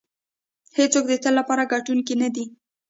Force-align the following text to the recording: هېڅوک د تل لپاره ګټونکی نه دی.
هېڅوک 0.77 1.05
د 1.09 1.13
تل 1.23 1.33
لپاره 1.39 1.69
ګټونکی 1.73 2.15
نه 2.21 2.29
دی. 2.35 2.45